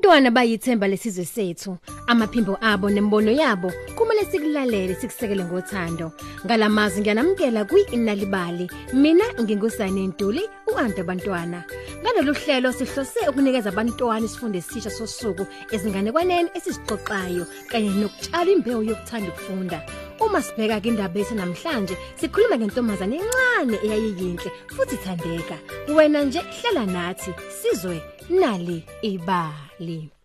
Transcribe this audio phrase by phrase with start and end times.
[0.00, 1.76] Abantwana bayithemba lesizwe sethu.
[2.06, 6.12] Amaphimbo abo nembono yabo kumele sikulalele sikusekele ngothando.
[6.46, 8.70] Ngalamazi ngiyanamkela kwi-inalibali.
[8.94, 10.40] Mina ngingusane Ntuli
[10.72, 11.64] uAnto bantwana.
[12.00, 19.82] Ngalolu hlelo sihlose ukunikeza abantwana isifundo esisha sosuku ezinganekwaneni esizixoxayo kanye nokutshala imbewu yokuthanda ukufunda.
[20.20, 25.56] Uma sibheka indaba yethu namhlanje sikhuluma ngentombazane encane eyayiyinhle futhi ithandeka.
[25.94, 28.00] Wena nje hlala nathi sizwe
[28.30, 30.19] nali ibali.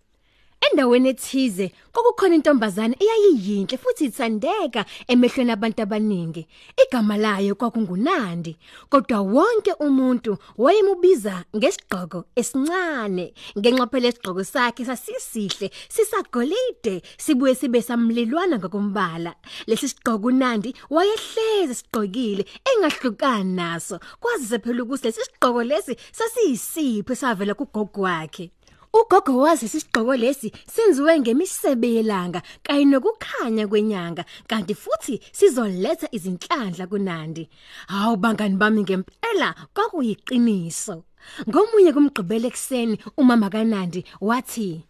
[0.75, 6.43] Endaweni ethize kokukhona intombazane eyayiyinhle futhi ithandeka emehlweni abantu abaningi.
[6.83, 8.57] Igama layo kwakungunandi,
[8.91, 13.25] kodwa wonke umuntu wayemubiza ngesigqoko esincane.
[13.57, 19.31] Ngenxa phela isigqoko sakhe sasisihle, sisagolide, sibuye sibe samlilwana ngokumbala.
[19.67, 23.99] Lesi sigqoko uNandi wayehleze sigqokile engahlukani naso.
[24.19, 28.51] Kwazise phela ukuthi lesi sigqoko lesi sasiyisipho savela kugogo wakhe.
[28.95, 37.43] Ugogo wazi isigqoko lesi senziwe ngemisebe yelanga kanye nokukhanya kwenyanga kanti futhi sizoletha izinhlanhla kuNandi.
[37.91, 41.03] Hawu bangani bami ngempela kwakuyiqiniso.
[41.49, 44.83] Ngomunye kumgqibele ekseni umama kaNandi wathi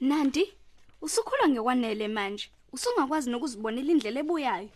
[0.00, 0.44] Nandi,
[1.02, 2.50] usukhula ngekwanele manje.
[2.72, 4.70] Usungakwazi nokuzibonela indlela ebuyayo.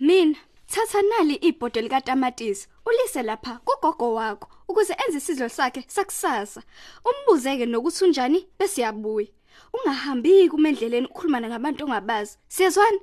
[0.00, 0.38] Mina
[0.70, 6.62] thatha nali ibhodwe lika tamatisi, ulise lapha kugogo wakho ukuze enze isidlo sakhe sakusasa.
[7.04, 9.26] Umbuzeke nokuthi unjani bese yabuya.
[9.74, 12.38] Ungahambi kumendleleni ukhuluma ngabantu ongabazi.
[12.48, 12.98] Siyezwana?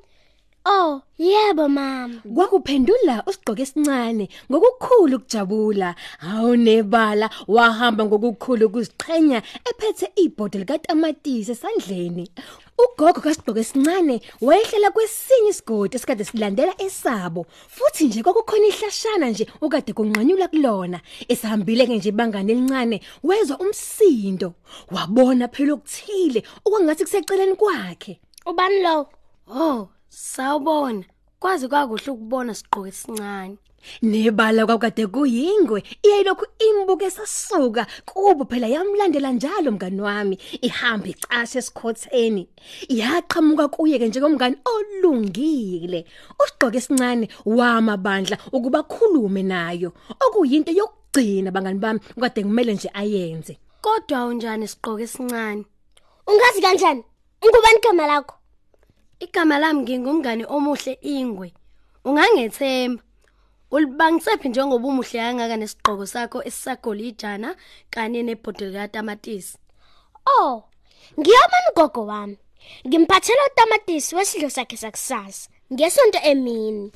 [0.69, 2.19] Oh, yebo mama.
[2.35, 5.95] Kwakuphendula usigqoke esincane ngokukhulu ukujabula.
[6.19, 9.39] Hawu nebala wahamba ngokukhulu ukuziqhenya
[9.69, 12.25] ephethe ibhodle likaTamatisi esandleni.
[12.83, 17.45] Ugogo kasigqoke esincane wayehlela kwesinye isigodi esikade silandela esabo.
[17.75, 20.99] Futhi nje kwakukhona ihlashana nje ukade kunqanyula kulona.
[21.31, 24.53] Esihambile ke nje bangane elincane wezwa umsindo.
[24.91, 28.19] Wabona phela ukuthile okwangathi kuseceleni kwakhe.
[28.45, 29.07] Ubani lo?
[29.47, 31.03] Oh, sawubona.
[31.39, 33.57] Kwazi kwakuhle ukubona sigqoke sincane.
[34.01, 42.49] Nebala kwakade kuyingwe iyayilokhu imbuke sasuka kubo phela yamlandela njalo mngani wami ihamba icashe esikhotheni
[42.89, 46.05] yaqhamuka kuye ke njengomngani olungile
[46.41, 49.93] usigqoke esincane wamabandla ukuba khulume nayo
[50.25, 55.63] okuyinto yokugcina bangani bami kade kumele nje ayenze Kodwa unjani sigqoke esincane?
[56.27, 57.03] Ungazi kanjani?
[57.45, 58.36] Ngubani igama lakho?
[59.19, 61.53] Igama lami ngingumngane omuhle ingwe.
[62.05, 63.03] Ungangethemba.
[63.71, 67.55] Ulibangisephi njengoba umuhle kangaka nesigqoko sakho esisagolijana
[67.89, 69.57] kanye nebhodle likaTamatisi.
[70.25, 70.63] Oh,
[71.19, 72.37] ngiyamani gogo wami.
[72.87, 75.49] Ngimphathela utamatisi wesidlo sakhe sakusasa.
[75.73, 76.91] Ngesonto emini.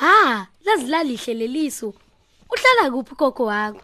[0.00, 1.94] Ha, lazilalihle lelisu.
[2.50, 3.80] Uhlala kuphi gogo wakho?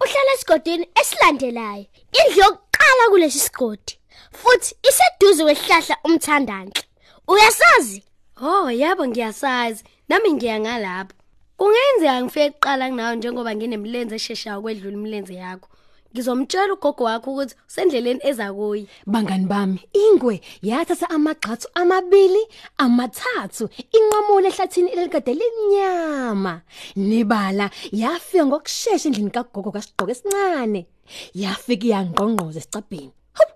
[0.00, 1.86] Uhlala esigodini esilandelayo.
[2.18, 3.98] Indlu yokuqala kulesi sigodi.
[4.32, 6.87] Futhi iseduze kwehlahla umthandanhle.
[7.28, 8.02] Uyasazi?
[8.40, 9.84] Oh, yebo ngiyasazi.
[10.08, 11.14] Nami ngiya ngalapho.
[11.56, 15.68] Kungenzeka ngifike kuqala kunawe njengoba nginemilenze esheshayo kwedlula imilenze yakho.
[16.12, 18.88] Ngizomtshela ugogo wakho ukuthi usendleleni eza kuyi.
[19.06, 22.42] bangani bami ingwe yathatha amagxathu amabili
[22.78, 26.62] amathathu inqamulo ehlathini elikade linyama
[26.96, 30.86] nebala yafika ngokusheshsha endlini kagogo kasigqoke esincane
[31.34, 33.52] yafika yangqongqoza esicabheni Hawu,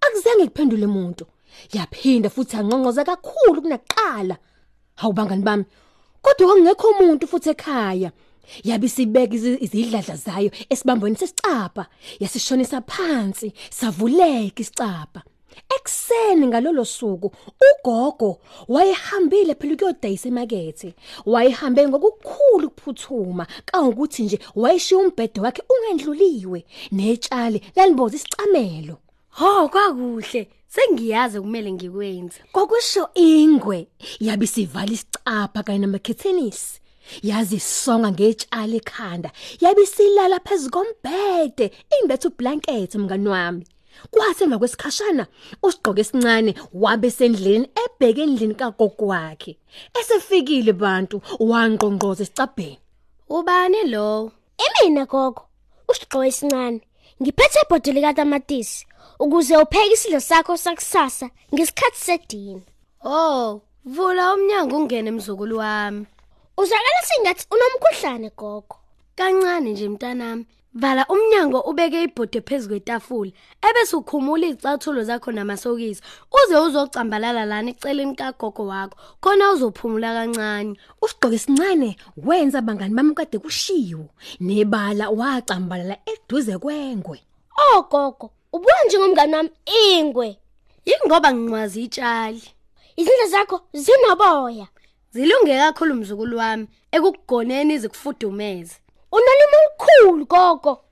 [0.00, 1.24] akuzange kuphendule umuntu
[1.72, 4.36] yaphinda futhi yangqongqoza kakhulu kunaqala.
[5.00, 5.64] Hawu bangani bami
[6.22, 8.10] kodwa kwakungekho umuntu futhi ekhaya.
[8.64, 11.86] Yabe sibeka izi- izidladla zayo esibambweni sesicapha
[12.20, 15.22] yasishonisa phansi savuleka isicapha
[15.76, 17.28] ekseni ngalolo suku
[17.68, 20.94] ugogo wayehambile phela ukuyodayisa emakethe.
[21.26, 26.64] Wayehambe ngokukhulu ukuphuthuma kangokuthi nje wayeshiya umbhedo wakhe ungendluliwe.
[26.92, 28.96] Netshali laliboza isicamelo.
[29.38, 30.48] Ho, kwakuhle.
[30.74, 32.40] Sengiyazi kumele ngikwenze.
[32.52, 33.86] Kwakusho ingwe
[34.20, 36.80] yabe sivala isicapha kanye namakhethenisi.
[37.22, 39.30] Yazi songa ngetshali ekhanda.
[39.60, 41.66] Yabe silala phezukombhede
[42.00, 43.66] imbethe ublanket mngani wami.
[44.10, 45.26] Kwathi emva kwesikhashana
[45.62, 49.58] usigqoke esincane wabe sendlini ebheke endlini kagogo wakhe.
[50.00, 51.20] Esefikile bantu
[51.50, 52.78] wangqongqoza esicabheni.
[53.28, 54.32] Ubani lo?
[54.64, 55.42] Imina gogo.
[55.88, 56.80] Usigqoke esincane.
[57.20, 58.86] Ngiphethe ibhodle likaTamatisi
[59.18, 62.62] ukuze upheke isidlo sakho sakusasa ngesikhathi sedina.
[63.04, 66.06] Oh, vula umnyango ungene emzukulu wami.
[66.56, 68.76] Uzakala sengathi unomkhuhlane gogo.
[69.16, 70.46] Kancane nje mntanami.
[70.74, 76.02] Vala umnyango ubeke ibhodi phezulu kwetafula ebese ukhumula izicathulo zakho namasokisi
[76.32, 80.76] uze uzocambalala lana eceleni kagogo wakho khona uzophumula kancane.
[81.02, 84.08] Usigqoke sincane wenza abangani bami kade kushiwo
[84.40, 87.20] nebala wacambalala eduze kwengwe.
[87.58, 87.82] Oh
[88.52, 90.28] Ubuka njengomngane wami ingwe.
[90.86, 92.42] Yingoba nginqwazi itshali.
[92.96, 94.66] Izindle zakho zinoboya.
[95.10, 98.76] Zilunge kakhulu mzukulu wami ekukugoneni izikufudumeze.
[99.12, 100.84] Unolimi olukhulu gogo.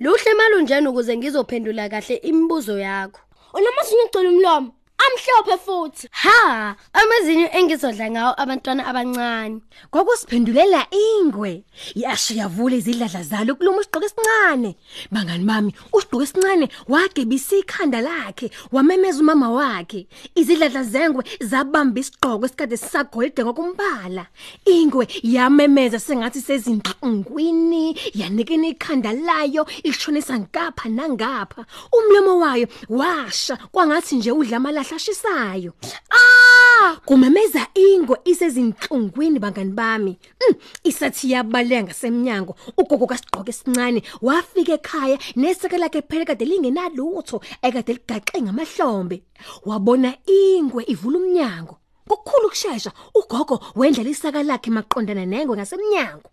[0.00, 3.20] Luhle malunjani ukuze ngizophendula kahle imibuzo yakho.
[3.54, 4.70] Unamazinyo ugcwele umlomo.
[4.98, 6.08] Amhlophe futhi.
[6.10, 9.60] Ha, amazinyo engizodla ngawo abantwana abancane.
[9.90, 11.64] Kokusiphendulela ingwe.
[11.94, 14.76] Yasho yavula izidladla zalo kuluma usigqoko esincane.
[15.12, 20.06] Bangani bami, usigqoko esincane wagebisa ikhanda lakhe, wamemeza umama wakhe.
[20.34, 24.26] Izidladla zengwe zabamba isigqoko esikade sisagolide ngokumbala.
[24.64, 31.66] Ingwe yamemeza sengathi sezinhlungwini, yanikena ikhanda layo ilishonisa ngapha nangapha.
[31.92, 35.72] Umlomo wayo washa kwangathi nje udla amalahla ashisayo.
[36.10, 36.96] Ah!
[37.04, 40.18] Kumemeza ingwe isezinhlungwini bangani bami.
[40.40, 40.54] Mm,
[40.84, 42.56] isathi yabaleka ngasemnyango.
[42.76, 49.22] Ugogo kasigqoke esincane wafika ekhaya neseke lakhe phela kade lingenalutho ekade ligaxe ngamahlombe.
[49.64, 51.78] Wabona ingwe ivula umnyango.
[52.08, 56.30] Kukhulu kusheshsha ugogo wendlela isaka lakhe maqondana nengwe ngasemnyango.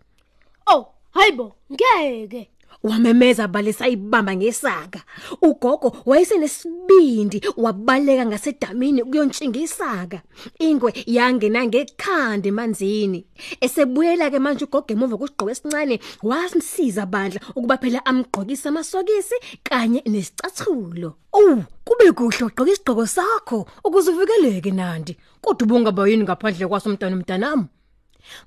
[0.68, 2.53] Oh, hayibo, ngeke.
[2.84, 5.00] Wamemeza balisa ibamba ngesaka.
[5.42, 10.22] Ugogo wayesenesibindi wabaleka ngasedamini kuyontshinga isaka.
[10.60, 13.26] Ingwe yangena ngekhanda emanzini.
[13.62, 21.16] Esebuyela ke manje ugogo emuva kusigqoko esincane wasimsiza bandla ukuba phela amgqokisa amasokisi kanye nesicathulo.
[21.32, 25.18] Oh, kube kuhle ugqoka isigqoko sakho ukuze uvikeleke nandi.
[25.42, 27.66] Kodwa ubungaba yini ngaphandle kwaso umntwana umntanami?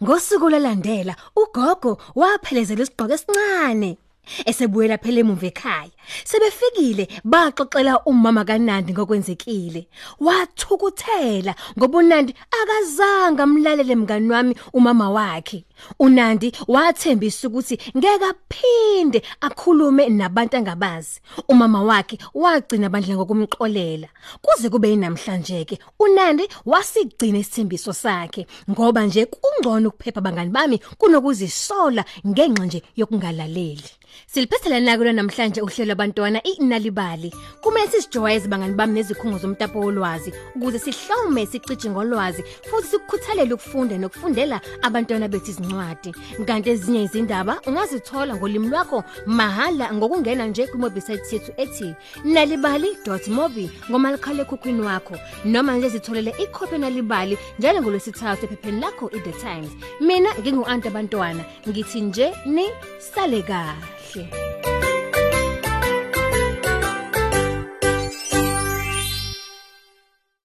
[0.03, 3.97] Ngosuku lalandela ugogo waphelezela isigqoko esincane.
[4.47, 5.91] Esebuyela phela emuva ekhaya.
[6.25, 9.89] Sebefikile baxoxela umama kaNandi ngokwenzekile.
[10.21, 15.65] Wathukuthela ngoba uNandi akazange amlalele mngani wami umama wakhe.
[15.99, 21.21] uNandi wathembisa ukuthi ngeke aphinde akhulume nabantu angabazi.
[21.49, 24.09] Umama wakhe wagcina bandla ngokumxolela.
[24.43, 32.05] Kuze kube namhlanje ke uNandi wasigcina isithembiso sakhe ngoba nje kungcono ukuphepha bangani bami kunokuzisola
[32.27, 33.91] ngenxa nje yokungalaleli.
[34.27, 37.33] Siliphethela nakulo namhlanje uhlelo abantwana inalibali.
[37.61, 44.61] Kumele sisijwayeze bangani bami nezikhungo zomtapo wolwazi ukuze sihlome sicije ngolwazi futhi sikukhuthalele ukufunda nokufundela
[44.83, 46.15] abantwana bethu izincwadi.
[46.47, 54.83] Kanti ezinye izindaba ungazithola ngolimi lwakho mahala ngokungena nje kuwebsite yethu ethi nalibali.mobi ngomakhala ekhukhwini
[54.83, 59.71] wakho noma nje zitholele ikhophi nalibali njalo ngolwesithathu ephepheni lakho iThe Times.
[60.01, 62.67] Mina ngingu Anta Bantwana ngithi nje ni
[62.99, 64.66] sale kahle.